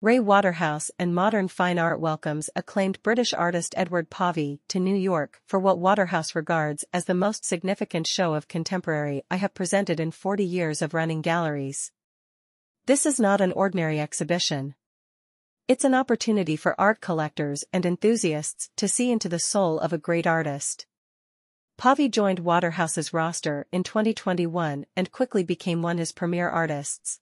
[0.00, 5.40] Ray Waterhouse and Modern Fine Art welcomes acclaimed British artist Edward Povey to New York
[5.44, 10.12] for what Waterhouse regards as the most significant show of contemporary I have presented in
[10.12, 11.90] 40 years of running galleries.
[12.86, 14.76] This is not an ordinary exhibition.
[15.66, 19.98] It's an opportunity for art collectors and enthusiasts to see into the soul of a
[19.98, 20.86] great artist.
[21.76, 27.18] Povey joined Waterhouse's roster in 2021 and quickly became one of his premier artists.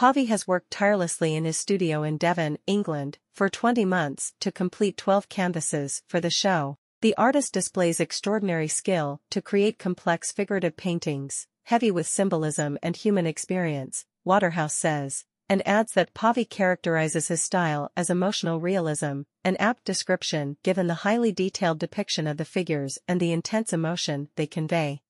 [0.00, 4.96] Povey has worked tirelessly in his studio in Devon, England, for 20 months to complete
[4.96, 6.78] 12 canvases for the show.
[7.02, 13.26] The artist displays extraordinary skill to create complex figurative paintings, heavy with symbolism and human
[13.26, 19.84] experience, Waterhouse says and adds that Povey characterizes his style as emotional realism, an apt
[19.84, 25.02] description given the highly detailed depiction of the figures and the intense emotion they convey.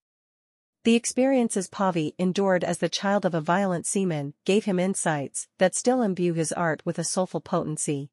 [0.83, 5.75] The experiences Povey endured as the child of a violent seaman gave him insights that
[5.75, 8.11] still imbue his art with a soulful potency.